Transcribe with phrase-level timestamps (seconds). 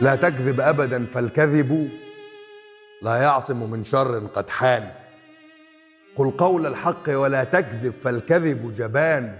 [0.00, 1.90] لا تكذب ابدا فالكذب
[3.02, 4.90] لا يعصم من شر قد حان.
[6.16, 9.36] قل قول الحق ولا تكذب فالكذب جبان.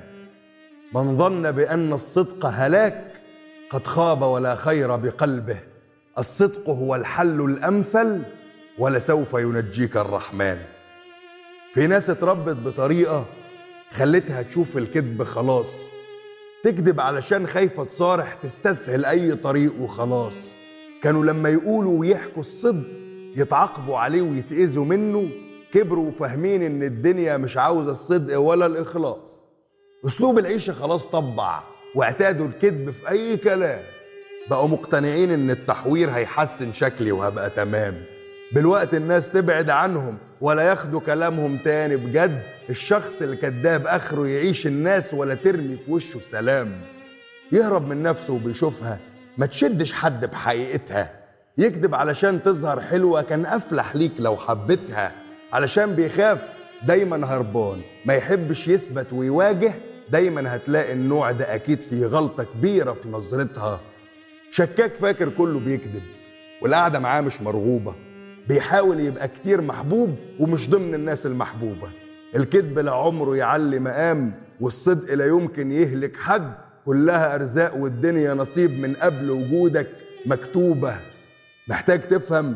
[0.95, 3.13] من ظن بأن الصدق هلاك
[3.71, 5.59] قد خاب ولا خير بقلبه.
[6.19, 8.23] الصدق هو الحل الأمثل
[8.79, 10.59] ولسوف ينجيك الرحمن.
[11.73, 13.27] في ناس اتربت بطريقة
[13.93, 15.75] خلتها تشوف الكذب خلاص.
[16.63, 20.57] تكذب علشان خايفة تصارح تستسهل أي طريق وخلاص.
[21.03, 22.87] كانوا لما يقولوا ويحكوا الصدق
[23.37, 25.29] يتعاقبوا عليه ويتأذوا منه
[25.73, 29.45] كبروا وفاهمين إن الدنيا مش عاوزة الصدق ولا الإخلاص.
[30.07, 31.63] أسلوب العيشة خلاص طبع
[31.95, 33.81] واعتادوا الكذب في أي كلام.
[34.51, 38.05] بقوا مقتنعين إن التحوير هيحسن شكلي وهبقى تمام.
[38.53, 41.97] بالوقت الناس تبعد عنهم ولا ياخدوا كلامهم تاني.
[41.97, 46.81] بجد الشخص الكذاب آخره يعيش الناس ولا ترمي في وشه سلام.
[47.53, 48.99] يهرب من نفسه وبيشوفها.
[49.39, 51.11] ما تشدش حد بحقيقتها.
[51.59, 55.13] يكذب علشان تظهر حلوة كان أفلح ليك لو حبتها
[55.53, 56.49] علشان بيخاف
[56.87, 57.81] دايما هربان.
[58.07, 59.75] ما يحبش يثبت ويواجه
[60.11, 63.81] دايما هتلاقي النوع ده أكيد فيه غلطة كبيرة في نظرتها.
[64.51, 66.03] شكاك فاكر كله بيكذب.
[66.63, 67.95] والقعدة معاه مش مرغوبة.
[68.49, 71.89] بيحاول يبقى كتير محبوب ومش ضمن الناس المحبوبة.
[72.37, 76.53] الكذب لا عمره يعلي مقام والصدق لا يمكن يهلك حد.
[76.87, 79.89] كلها أرزاق والدنيا نصيب من قبل وجودك
[80.27, 80.97] مكتوبة.
[81.69, 82.55] محتاج تفهم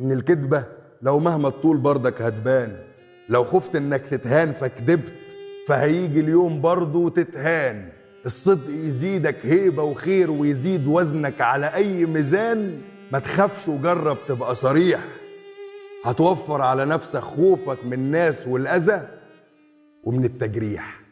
[0.00, 0.64] إن الكذبة
[1.02, 2.76] لو مهما الطول بردك هتبان.
[3.28, 5.12] لو خفت إنك تتهان فكدبت
[5.68, 7.88] فهيجي اليوم برضه تتهان.
[8.26, 12.80] الصدق يزيدك هيبة وخير ويزيد وزنك على أي ميزان.
[13.12, 15.00] ما تخافش وجرب تبقى صريح.
[16.04, 19.08] هتوفر على نفسك خوفك من الناس والأذى
[20.04, 21.03] ومن التجريح.